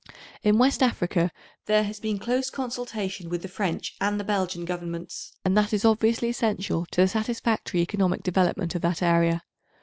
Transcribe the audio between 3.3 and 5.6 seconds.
the French and the Belgian Governments, and